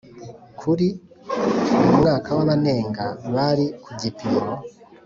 kuri 0.59 0.87
mu 1.81 1.91
mwaka 1.99 2.29
wa 2.37 2.41
Abanenga 2.45 3.05
bari 3.33 3.65
ku 3.83 3.89
gipimo 4.01 4.41